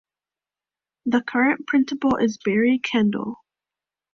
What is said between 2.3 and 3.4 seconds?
Barry Kendall.